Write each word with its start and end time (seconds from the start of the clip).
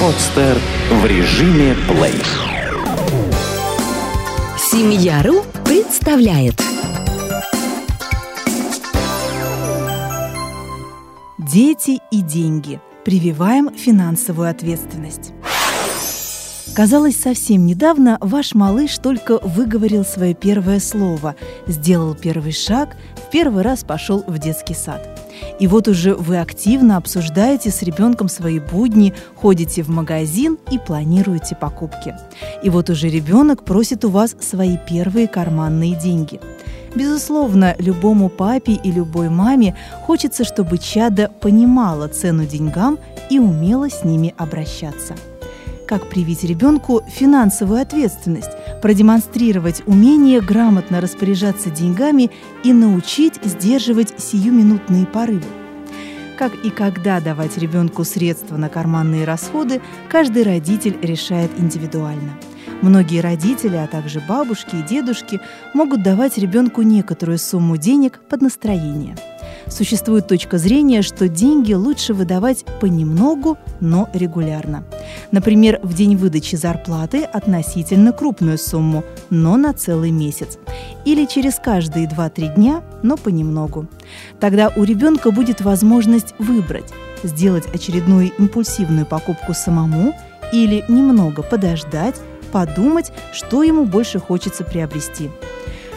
Подстер 0.00 0.58
в 0.90 1.06
режиме 1.06 1.74
плей. 1.88 2.22
Семья.ру 4.58 5.44
представляет 5.64 6.54
Дети 11.38 12.00
и 12.10 12.22
деньги. 12.22 12.80
Прививаем 13.04 13.74
финансовую 13.74 14.50
ответственность. 14.50 15.32
Казалось, 16.74 17.16
совсем 17.16 17.64
недавно 17.64 18.18
ваш 18.20 18.54
малыш 18.54 18.98
только 18.98 19.38
выговорил 19.38 20.04
свое 20.04 20.34
первое 20.34 20.80
слово, 20.80 21.36
сделал 21.66 22.14
первый 22.14 22.52
шаг, 22.52 22.96
в 23.16 23.30
первый 23.30 23.62
раз 23.62 23.84
пошел 23.84 24.22
в 24.26 24.38
детский 24.38 24.74
сад. 24.74 25.15
И 25.58 25.66
вот 25.66 25.88
уже 25.88 26.14
вы 26.14 26.38
активно 26.38 26.96
обсуждаете 26.96 27.70
с 27.70 27.82
ребенком 27.82 28.28
свои 28.28 28.58
будни, 28.58 29.14
ходите 29.34 29.82
в 29.82 29.88
магазин 29.88 30.58
и 30.70 30.78
планируете 30.78 31.54
покупки. 31.54 32.14
И 32.62 32.70
вот 32.70 32.90
уже 32.90 33.08
ребенок 33.08 33.64
просит 33.64 34.04
у 34.04 34.10
вас 34.10 34.36
свои 34.40 34.76
первые 34.88 35.28
карманные 35.28 35.94
деньги. 35.94 36.40
Безусловно, 36.94 37.74
любому 37.78 38.28
папе 38.28 38.72
и 38.72 38.90
любой 38.90 39.28
маме 39.28 39.76
хочется, 40.06 40.44
чтобы 40.44 40.78
чадо 40.78 41.30
понимала 41.40 42.08
цену 42.08 42.46
деньгам 42.46 42.98
и 43.28 43.38
умела 43.38 43.90
с 43.90 44.04
ними 44.04 44.34
обращаться– 44.38 45.14
как 45.86 46.08
привить 46.08 46.44
ребенку 46.44 47.02
финансовую 47.08 47.80
ответственность, 47.80 48.50
продемонстрировать 48.82 49.82
умение 49.86 50.40
грамотно 50.40 51.00
распоряжаться 51.00 51.70
деньгами 51.70 52.30
и 52.62 52.72
научить 52.72 53.34
сдерживать 53.44 54.14
сиюминутные 54.18 55.06
порывы. 55.06 55.44
Как 56.38 56.54
и 56.64 56.70
когда 56.70 57.20
давать 57.20 57.56
ребенку 57.56 58.04
средства 58.04 58.56
на 58.56 58.68
карманные 58.68 59.24
расходы, 59.24 59.80
каждый 60.10 60.42
родитель 60.42 60.98
решает 61.00 61.50
индивидуально. 61.58 62.32
Многие 62.82 63.20
родители, 63.20 63.76
а 63.76 63.86
также 63.86 64.20
бабушки 64.20 64.76
и 64.76 64.82
дедушки 64.82 65.40
могут 65.72 66.02
давать 66.02 66.36
ребенку 66.36 66.82
некоторую 66.82 67.38
сумму 67.38 67.76
денег 67.76 68.20
под 68.28 68.42
настроение– 68.42 69.16
Существует 69.68 70.28
точка 70.28 70.58
зрения, 70.58 71.02
что 71.02 71.28
деньги 71.28 71.72
лучше 71.72 72.14
выдавать 72.14 72.64
понемногу, 72.80 73.58
но 73.80 74.08
регулярно. 74.14 74.84
Например, 75.32 75.80
в 75.82 75.94
день 75.94 76.16
выдачи 76.16 76.54
зарплаты 76.54 77.24
относительно 77.24 78.12
крупную 78.12 78.58
сумму, 78.58 79.04
но 79.30 79.56
на 79.56 79.72
целый 79.72 80.12
месяц. 80.12 80.58
Или 81.04 81.26
через 81.26 81.56
каждые 81.56 82.06
2-3 82.06 82.54
дня, 82.54 82.82
но 83.02 83.16
понемногу. 83.16 83.86
Тогда 84.38 84.72
у 84.76 84.84
ребенка 84.84 85.30
будет 85.32 85.60
возможность 85.60 86.34
выбрать– 86.38 86.92
сделать 87.22 87.66
очередную 87.74 88.30
импульсивную 88.38 89.04
покупку 89.06 89.52
самому 89.52 90.14
или 90.52 90.84
немного 90.88 91.42
подождать, 91.42 92.16
подумать, 92.52 93.10
что 93.32 93.64
ему 93.64 93.84
больше 93.84 94.20
хочется 94.20 94.62
приобрести– 94.62 95.30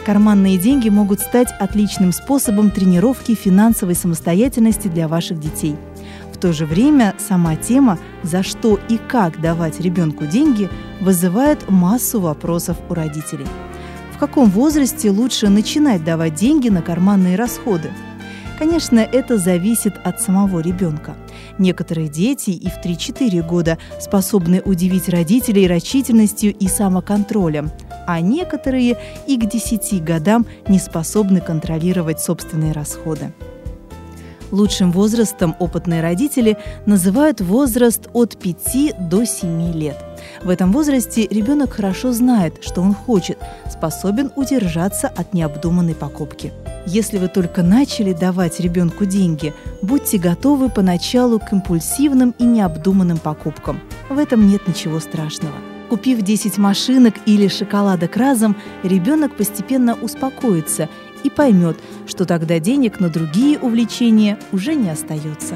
Карманные 0.06 0.58
деньги 0.58 0.90
могут 0.90 1.20
стать 1.20 1.50
отличным 1.60 2.12
способом 2.12 2.72
тренировки 2.72 3.36
финансовой 3.36 3.96
самостоятельности 3.96 4.88
для 4.88 5.08
ваших 5.08 5.40
детей. 5.40 5.76
В 6.34 6.38
то 6.38 6.54
же 6.54 6.66
время 6.66 7.16
сама 7.18 7.56
тема 7.58 8.00
«за 8.24 8.44
что 8.44 8.80
и 8.88 8.98
как 8.98 9.42
давать 9.42 9.82
ребенку 9.82 10.26
деньги» 10.26 10.70
вызывает 11.02 11.70
массу 11.70 12.22
вопросов 12.22 12.78
у 12.90 12.94
родителей. 12.94 13.46
В 14.14 14.18
каком 14.18 14.50
возрасте 14.50 15.12
лучше 15.12 15.50
начинать 15.50 16.04
давать 16.04 16.36
деньги 16.36 16.70
на 16.70 16.82
карманные 16.82 17.36
расходы? 17.36 17.92
Конечно, 18.58 19.00
это 19.00 19.38
зависит 19.38 19.96
от 20.04 20.22
самого 20.22 20.60
ребенка. 20.60 21.16
Некоторые 21.58 22.10
дети 22.10 22.50
и 22.50 22.70
в 22.70 22.84
3-4 22.84 23.46
года 23.48 23.78
способны 24.00 24.62
удивить 24.62 25.08
родителей 25.08 25.68
рачительностью 25.68 26.54
и 26.54 26.68
самоконтролем– 26.68 27.70
а 28.10 28.22
некоторые 28.22 28.98
и 29.28 29.38
к 29.38 29.46
10 29.46 30.04
годам 30.04 30.48
не 30.68 30.80
способны 30.80 31.42
контролировать 31.42 32.20
собственные 32.20 32.72
расходы. 32.72 33.34
Лучшим 34.50 34.92
возрастом 34.92 35.56
опытные 35.60 36.02
родители 36.02 36.58
называют 36.88 37.40
возраст 37.40 38.08
от 38.14 38.36
5 38.40 39.10
до 39.10 39.26
7 39.26 39.74
лет. 39.74 39.96
В 40.42 40.50
этом 40.50 40.72
возрасте 40.72 41.28
ребенок 41.28 41.74
хорошо 41.74 42.12
знает, 42.12 42.64
что 42.64 42.82
он 42.82 42.96
хочет, 42.96 43.38
способен 43.72 44.32
удержаться 44.36 45.08
от 45.08 45.36
необдуманной 45.36 45.94
покупки. 45.94 46.52
Если 46.88 47.20
вы 47.20 47.28
только 47.28 47.62
начали 47.62 48.14
давать 48.14 48.60
ребенку 48.60 49.06
деньги, 49.06 49.54
будьте 49.84 50.18
готовы 50.18 50.70
поначалу 50.70 51.40
к 51.40 51.54
импульсивным 51.54 52.34
и 52.40 52.44
необдуманным 52.44 53.20
покупкам. 53.20 53.80
В 54.10 54.18
этом 54.18 54.48
нет 54.48 54.68
ничего 54.68 55.00
страшного. 55.00 55.54
Купив 55.90 56.22
10 56.22 56.60
машинок 56.60 57.16
или 57.26 57.48
шоколадок 57.48 58.16
разом, 58.16 58.56
ребенок 58.84 59.36
постепенно 59.36 59.96
успокоится 59.96 60.88
и 61.24 61.32
поймет, 61.32 61.78
что 62.06 62.26
тогда 62.26 62.60
денег 62.60 63.00
на 63.00 63.10
другие 63.10 63.58
увлечения 63.58 64.38
уже 64.52 64.76
не 64.76 64.92
остается. 64.92 65.56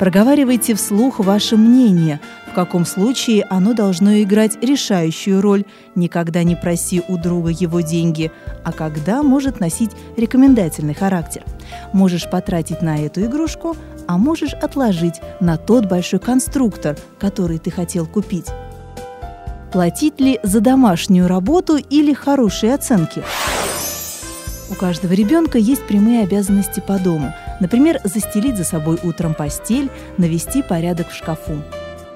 Проговаривайте 0.00 0.74
вслух 0.74 1.20
ваше 1.20 1.56
мнение, 1.56 2.20
в 2.50 2.54
каком 2.54 2.84
случае 2.84 3.44
оно 3.48 3.72
должно 3.72 4.20
играть 4.20 4.58
решающую 4.60 5.40
роль. 5.40 5.64
Никогда 5.94 6.42
не 6.42 6.56
проси 6.56 7.02
у 7.06 7.16
друга 7.16 7.50
его 7.50 7.80
деньги, 7.80 8.32
а 8.64 8.72
когда 8.72 9.22
может 9.22 9.60
носить 9.60 9.92
рекомендательный 10.16 10.94
характер. 10.94 11.44
Можешь 11.92 12.28
потратить 12.28 12.82
на 12.82 12.98
эту 12.98 13.24
игрушку, 13.24 13.76
а 14.08 14.18
можешь 14.18 14.54
отложить 14.54 15.20
на 15.40 15.56
тот 15.56 15.86
большой 15.86 16.18
конструктор, 16.18 16.98
который 17.20 17.58
ты 17.58 17.70
хотел 17.70 18.06
купить. 18.06 18.46
Платить 19.72 20.18
ли 20.18 20.40
за 20.42 20.60
домашнюю 20.60 21.28
работу 21.28 21.76
или 21.76 22.12
хорошие 22.12 22.74
оценки? 22.74 23.22
У 24.68 24.74
каждого 24.74 25.12
ребенка 25.12 25.58
есть 25.58 25.86
прямые 25.86 26.24
обязанности 26.24 26.80
по 26.80 26.98
дому. 26.98 27.32
Например, 27.60 28.00
застелить 28.02 28.56
за 28.56 28.64
собой 28.64 28.98
утром 29.04 29.32
постель, 29.32 29.88
навести 30.18 30.64
порядок 30.64 31.10
в 31.10 31.14
шкафу. 31.14 31.62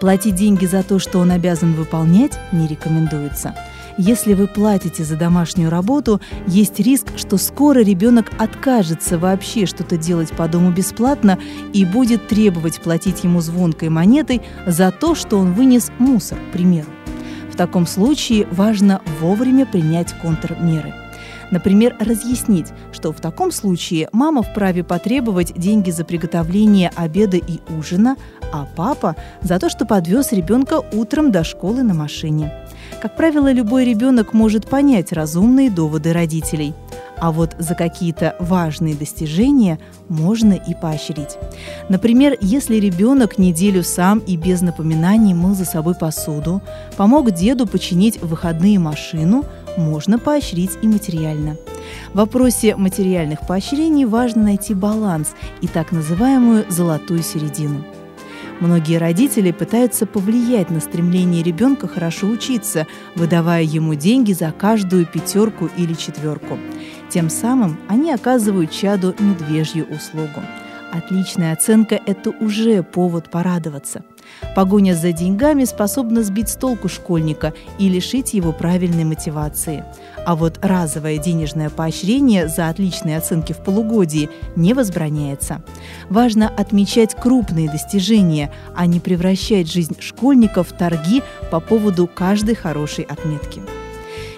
Платить 0.01 0.35
деньги 0.35 0.67
за 0.67 0.83
то, 0.83 0.99
что 0.99 1.21
он 1.21 1.31
обязан 1.31 1.75
выполнять, 1.75 2.33
не 2.51 2.67
рекомендуется. 2.67 3.55
Если 3.99 4.35
вы 4.35 4.49
платите 4.49 5.05
за 5.05 5.15
домашнюю 5.15 5.71
работу, 5.71 6.21
есть 6.49 6.81
риск, 6.81 7.07
что 7.17 7.39
скоро 7.39 7.79
ребенок 7.79 8.33
откажется 8.37 9.17
вообще 9.17 9.67
что-то 9.67 9.97
делать 9.97 10.31
по 10.31 10.49
дому 10.49 10.73
бесплатно 10.73 11.39
и 11.73 11.85
будет 11.85 12.27
требовать 12.27 12.81
платить 12.81 13.23
ему 13.23 13.41
звонкой 13.41 13.91
монетой 13.91 14.43
за 14.67 14.91
то, 14.91 15.15
что 15.15 15.39
он 15.39 15.53
вынес 15.53 15.93
мусор, 16.01 16.39
к 16.39 16.53
примеру. 16.53 16.89
В 17.55 17.57
таком 17.57 17.87
случае 17.87 18.49
важно 18.51 19.01
вовремя 19.21 19.65
принять 19.65 20.13
контрмеры. 20.21 20.93
Например, 21.53 21.95
разъяснить, 22.01 22.73
что 22.91 23.13
в 23.13 23.21
таком 23.21 23.53
случае 23.53 24.09
мама 24.11 24.43
вправе 24.43 24.83
потребовать 24.83 25.53
деньги 25.55 25.93
за 25.93 26.05
приготовление 26.05 26.91
обеда 26.97 27.37
и 27.37 27.61
ужина, 27.79 28.17
а 28.53 28.67
папа 28.75 29.15
за 29.41 29.61
то, 29.61 29.71
что 29.71 29.87
подвез 29.87 30.33
ребенка 30.33 30.83
утром 30.93 31.31
до 31.31 31.45
школы 31.45 31.85
на 31.85 31.95
машине. 31.95 32.53
Как 33.01 33.17
правило, 33.17 33.53
любой 33.53 33.85
ребенок 33.85 34.33
может 34.33 34.67
понять 34.67 35.13
разумные 35.13 35.71
доводы 35.71 36.13
родителей– 36.13 36.75
а 37.25 37.33
вот 37.33 37.57
за 37.59 37.75
какие-то 37.75 38.37
важные 38.39 38.95
достижения 38.95 39.79
можно 40.11 40.53
и 40.53 40.75
поощрить. 40.75 41.39
Например, 41.89 42.37
если 42.43 42.77
ребенок 42.77 43.39
неделю 43.39 43.83
сам 43.83 44.19
и 44.19 44.37
без 44.37 44.61
напоминаний 44.61 45.33
мыл 45.33 45.55
за 45.55 45.65
собой 45.65 45.95
посуду, 45.95 46.61
помог 46.99 47.31
деду 47.31 47.67
починить 47.67 48.21
выходные 48.21 48.79
машину, 48.79 49.47
можно 49.79 50.19
поощрить 50.19 50.73
и 50.83 50.87
материально. 50.87 51.57
В 52.13 52.19
вопросе 52.19 52.77
материальных 52.77 53.47
поощрений 53.47 54.05
важно 54.05 54.43
найти 54.43 54.75
баланс 54.75 55.33
и 55.63 55.67
так 55.67 55.93
называемую 55.93 56.67
«золотую 56.69 57.23
середину». 57.23 57.87
Многие 58.61 58.99
родители 58.99 59.51
пытаются 59.51 60.07
повлиять 60.07 60.71
на 60.71 60.81
стремление 60.81 61.43
ребенка 61.43 61.89
хорошо 61.89 62.29
учиться, 62.29 62.87
выдавая 63.15 63.63
ему 63.63 63.95
деньги 63.95 64.33
за 64.33 64.53
каждую 64.53 65.07
пятерку 65.07 65.69
или 65.77 65.95
четверку. 65.95 66.59
Тем 67.11 67.31
самым 67.31 67.79
они 67.89 68.13
оказывают 68.13 68.71
чаду 68.73 69.15
медвежью 69.19 69.87
услугу. 69.87 70.43
Отличная 70.93 71.53
оценка– 71.53 72.01
это 72.07 72.31
уже 72.31 72.85
повод 72.85 73.29
порадоваться. 73.29 74.05
Погоня 74.55 74.95
за 74.95 75.11
деньгами 75.11 75.65
способна 75.65 76.23
сбить 76.23 76.49
с 76.49 76.55
толку 76.55 76.89
школьника 76.89 77.53
и 77.81 77.89
лишить 77.89 78.33
его 78.33 78.53
правильной 78.53 79.03
мотивации. 79.03 79.85
А 80.25 80.37
вот 80.37 80.61
разовое 80.63 81.19
денежное 81.19 81.69
поощрение 81.69 82.49
за 82.49 82.69
отличные 82.69 83.19
оценки 83.19 83.53
в 83.53 83.59
полугодии 83.59 84.31
не 84.55 84.73
возбраняется. 84.73 85.63
Важно 86.09 86.49
отмечать 86.49 87.17
крупные 87.17 87.69
достижения, 87.69 88.53
а 88.77 88.87
не 88.87 89.01
превращать 89.01 89.71
жизнь 89.71 89.97
школьников 89.99 90.69
в 90.69 90.77
торги 90.77 91.23
по 91.51 91.59
поводу 91.59 92.07
каждой 92.07 92.55
хорошей 92.55 93.05
отметки. 93.05 93.63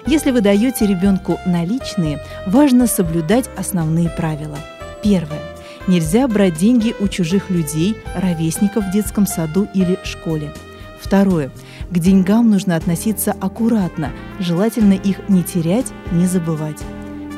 Если 0.07 0.31
вы 0.31 0.39
даете 0.39 0.87
ребенку 0.87 1.37
наличные, 1.45 2.19
важно 2.45 2.87
соблюдать 2.87 3.49
основные 3.57 4.09
правила. 4.09 4.57
Первое. 5.03 5.41
Нельзя 5.85 6.29
брать 6.29 6.57
деньги 6.57 6.95
у 6.99 7.09
чужих 7.09 7.49
людей, 7.49 7.97
ровесников 8.15 8.85
в 8.85 8.91
детском 8.91 9.27
саду 9.27 9.67
или 9.73 9.99
школе. 10.03 10.53
Второе. 11.01 11.51
К 11.91 11.99
деньгам 11.99 12.49
нужно 12.49 12.77
относиться 12.77 13.35
аккуратно, 13.39 14.11
желательно 14.39 14.93
их 14.93 15.27
не 15.27 15.43
терять, 15.43 15.87
не 16.11 16.25
забывать. 16.25 16.81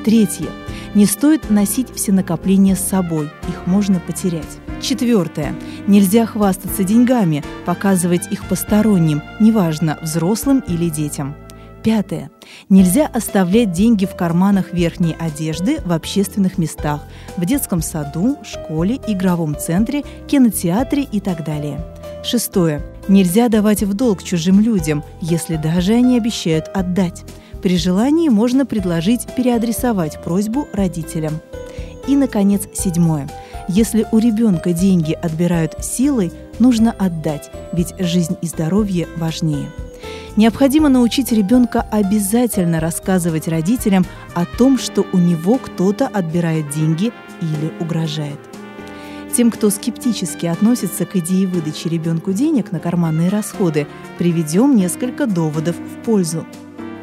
Третье. 0.06 0.48
Не 0.94 1.06
стоит 1.06 1.50
носить 1.50 1.94
все 1.95 2.12
накопления 2.12 2.75
с 2.75 2.88
собой, 2.88 3.30
их 3.48 3.66
можно 3.66 4.00
потерять. 4.00 4.60
Четвертое. 4.81 5.56
Нельзя 5.88 6.25
хвастаться 6.25 6.83
деньгами, 6.83 7.44
показывать 7.66 8.31
их 8.31 8.45
посторонним, 8.45 9.21
неважно, 9.39 9.98
взрослым 10.01 10.63
или 10.68 10.89
детям. 10.89 11.36
Пятое. 11.84 12.30
Нельзя 12.68 13.08
оставлять 13.08 13.72
деньги 13.72 14.06
в 14.06 14.16
карманах 14.16 14.74
верхней 14.74 15.16
одежды 15.18 15.80
в 15.86 15.94
общественных 15.94 16.58
местах, 16.58 17.02
в 17.38 17.46
детском 17.46 17.81
саду, 17.81 18.38
школе, 18.44 19.00
игровом 19.08 19.58
центре, 19.58 20.04
кинотеатре 20.28 21.04
и 21.04 21.20
так 21.20 21.46
далее. 21.46 21.80
Шестое. 22.24 22.81
Нельзя 23.08 23.48
давать 23.48 23.84
в 23.84 23.94
долг 23.94 24.24
чужим 24.24 24.60
людям, 24.60 25.04
если 25.22 25.56
даже 25.56 25.94
они 25.94 26.18
обещают 26.18 26.70
отдать. 26.74 27.24
При 27.62 27.78
желании 27.78 28.30
можно 28.30 28.66
предложить 28.66 29.26
переадресовать 29.36 30.22
просьбу 30.22 30.68
родителям. 30.74 31.40
И, 32.08 32.16
наконец, 32.16 32.64
седьмое. 32.74 33.30
Если 33.68 34.06
у 34.12 34.18
ребенка 34.18 34.74
деньги 34.74 35.14
отбирают 35.14 35.84
силой, 35.84 36.31
нужно 36.60 36.92
отдать, 36.92 37.52
ведь 37.72 37.94
жизнь 38.00 38.36
и 38.42 38.48
здоровье 38.48 39.08
важнее. 39.18 39.70
Необходимо 40.36 40.90
научить 40.90 41.31
ребенка 41.31 41.86
обязательно 41.92 42.80
рассказывать 42.80 43.48
родителям 43.48 44.06
о 44.36 44.46
том, 44.46 44.78
что 44.78 45.06
у 45.12 45.18
него 45.18 45.58
кто-то 45.58 46.08
отбирает 46.08 46.70
деньги 46.70 47.12
или 47.42 47.74
угрожает. 47.80 48.40
Тем, 49.36 49.52
кто 49.52 49.70
скептически 49.70 50.48
относится 50.48 51.06
к 51.06 51.16
идее 51.16 51.48
выдачи 51.48 51.88
ребенку 51.88 52.31
денег 52.34 52.72
на 52.72 52.80
карманные 52.80 53.30
расходы, 53.30 53.88
приведем 54.18 54.76
несколько 54.76 55.28
доводов 55.28 55.76
в 55.76 56.04
пользу. 56.04 56.46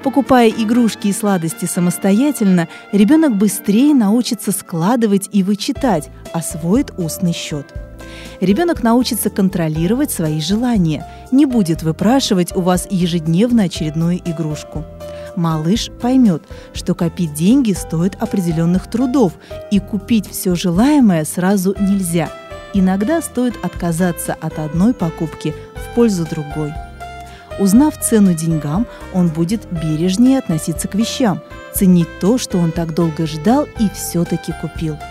Покупая 0.03 0.49
игрушки 0.49 1.09
и 1.09 1.13
сладости 1.13 1.65
самостоятельно, 1.65 2.69
ребенок 2.93 3.37
быстрее 3.37 3.95
научится 3.95 4.53
складывать 4.53 5.29
и 5.33 5.43
вычитать, 5.43 6.11
освоит 6.33 6.93
устный 6.97 7.33
счет– 7.33 7.73
ребенок 8.41 8.83
научится 8.83 9.31
контролировать 9.31 10.11
свои 10.11 10.41
желания, 10.41 11.07
не 11.31 11.47
будет 11.47 11.83
выпрашивать 11.83 12.55
у 12.55 12.61
вас 12.61 12.87
ежедневно 12.91 13.65
очередную 13.65 14.21
игрушку. 14.25 14.85
Малыш 15.37 15.91
поймет, 16.01 16.43
что 16.73 16.95
копить 16.95 17.35
деньги 17.35 17.73
стоит 17.73 18.17
определенных 18.21 18.89
трудов, 18.89 19.35
и 19.71 19.81
купить 19.81 20.29
все 20.31 20.55
желаемое 20.55 21.25
сразу 21.25 21.75
нельзя. 21.79 22.31
Иногда 22.73 23.21
стоит 23.21 23.55
отказаться 23.63 24.37
от 24.41 24.59
одной 24.59 24.95
покупки 24.95 25.55
в 25.75 25.95
пользу 25.95 26.27
другой. 26.29 26.73
Узнав 27.59 27.99
цену 28.01 28.35
деньгам, 28.35 28.87
он 29.15 29.29
будет 29.29 29.67
бережнее 29.71 30.39
относиться 30.39 30.89
к 30.89 30.95
вещам, 30.95 31.41
ценить 31.75 32.19
то, 32.21 32.37
что 32.37 32.59
он 32.59 32.73
так 32.73 32.95
долго 32.95 33.27
ждал 33.27 33.67
и 33.79 33.89
все-таки 33.95 34.53
купил– 34.61 34.97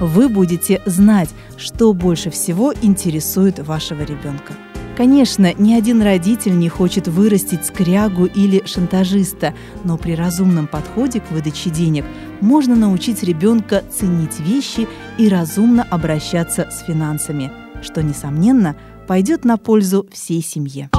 вы 0.00 0.30
будете 0.30 0.80
знать, 0.86 1.28
что 1.60 1.92
больше 1.92 2.30
всего 2.30 2.72
интересует 2.82 3.58
вашего 3.58 4.00
ребенка. 4.00 4.54
Конечно, 4.96 5.54
ни 5.56 5.72
один 5.72 6.02
родитель 6.02 6.58
не 6.58 6.68
хочет 6.68 7.08
вырастить 7.08 7.64
скрягу 7.64 8.26
или 8.26 8.62
шантажиста, 8.66 9.54
но 9.84 9.96
при 9.96 10.14
разумном 10.14 10.66
подходе 10.66 11.20
к 11.20 11.30
выдаче 11.30 11.70
денег 11.70 12.04
можно 12.40 12.76
научить 12.76 13.22
ребенка 13.22 13.82
ценить 13.90 14.40
вещи 14.40 14.88
и 15.16 15.28
разумно 15.28 15.84
обращаться 15.84 16.68
с 16.70 16.80
финансами, 16.84 17.50
что, 17.82 18.02
несомненно, 18.02 18.76
пойдет 19.06 19.44
на 19.44 19.56
пользу 19.56 20.06
всей 20.12 20.42
семье. 20.42 20.90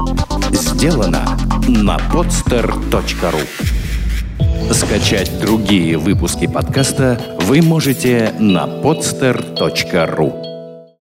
Сделано 0.52 1.38
на 1.68 1.98
podster.ru 1.98 3.42
Скачать 4.74 5.32
другие 5.42 5.98
выпуски 5.98 6.48
подкаста 6.48 7.20
вы 7.42 7.62
можете 7.62 8.34
на 8.40 8.66
podster.ru 8.66 10.51